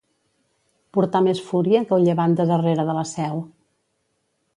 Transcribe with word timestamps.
Portar 0.97 1.19
més 1.27 1.41
fúria 1.49 1.81
que 1.89 1.95
el 1.97 2.07
llevant 2.07 2.33
de 2.39 2.47
darrere 2.53 2.87
de 2.89 2.97
la 3.01 3.05
Seu. 3.11 3.45